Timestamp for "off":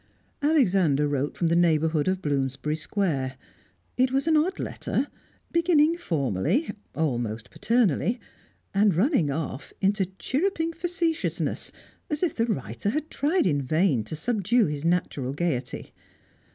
9.29-9.71